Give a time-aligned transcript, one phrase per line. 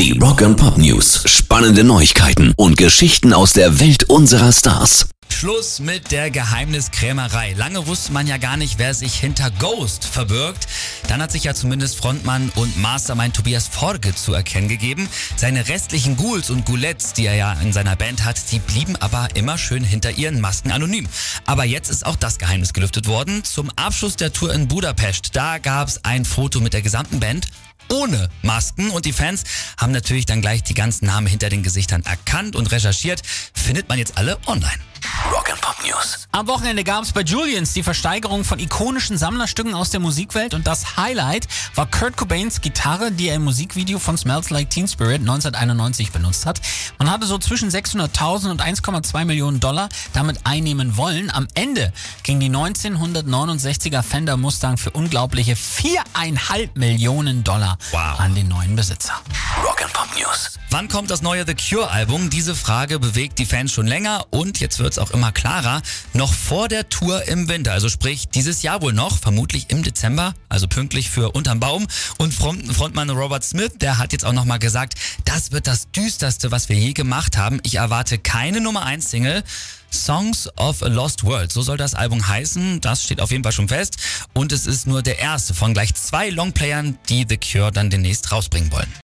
[0.00, 1.24] Die Rock and Pop News.
[1.26, 5.10] Spannende Neuigkeiten und Geschichten aus der Welt unserer Stars.
[5.28, 7.52] Schluss mit der Geheimniskrämerei.
[7.52, 10.68] Lange wusste man ja gar nicht, wer sich hinter Ghost verbirgt.
[11.08, 15.06] Dann hat sich ja zumindest Frontmann und Mastermind Tobias Forge zu erkennen gegeben.
[15.36, 19.28] Seine restlichen Ghouls und Ghoulettes, die er ja in seiner Band hat, die blieben aber
[19.34, 21.06] immer schön hinter ihren Masken anonym.
[21.44, 23.44] Aber jetzt ist auch das Geheimnis gelüftet worden.
[23.44, 27.48] Zum Abschluss der Tour in Budapest, da gab es ein Foto mit der gesamten Band
[27.90, 29.44] ohne Masken und die Fans
[29.78, 33.22] haben natürlich dann gleich die ganzen Namen hinter den Gesichtern erkannt und recherchiert.
[33.54, 34.89] Findet man jetzt alle online.
[35.50, 36.28] Rock'n'Pop News.
[36.32, 40.66] Am Wochenende gab es bei Julians die Versteigerung von ikonischen Sammlerstücken aus der Musikwelt und
[40.66, 45.20] das Highlight war Kurt Cobains Gitarre, die er im Musikvideo von Smells Like Teen Spirit
[45.20, 46.60] 1991 benutzt hat.
[46.98, 51.30] Man hatte so zwischen 600.000 und 1,2 Millionen Dollar damit einnehmen wollen.
[51.32, 58.20] Am Ende ging die 1969er Fender Mustang für unglaubliche 4,5 Millionen Dollar Wow.
[58.20, 59.14] an den neuen Besitzer.
[59.64, 60.58] Rock'n'Pop News.
[60.70, 62.30] Wann kommt das neue The Cure Album?
[62.30, 65.39] Diese Frage bewegt die Fans schon länger und jetzt wird es auch immer klarer.
[66.12, 70.34] Noch vor der Tour im Winter, also sprich dieses Jahr wohl noch, vermutlich im Dezember,
[70.48, 71.86] also pünktlich für Unterm Baum.
[72.18, 76.50] Und Front Frontmann Robert Smith, der hat jetzt auch nochmal gesagt, das wird das düsterste,
[76.50, 77.60] was wir je gemacht haben.
[77.62, 79.42] Ich erwarte keine Nummer 1 Single.
[79.92, 82.80] Songs of a Lost World, so soll das Album heißen.
[82.80, 83.96] Das steht auf jeden Fall schon fest.
[84.34, 88.30] Und es ist nur der erste von gleich zwei Longplayern, die The Cure dann demnächst
[88.30, 88.92] rausbringen wollen.